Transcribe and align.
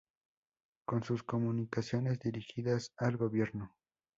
Son 0.89 1.03
sus 1.03 1.21
comunicaciones 1.21 2.19
dirigidas 2.19 2.91
al 2.97 3.17
gobierno. 3.17 3.75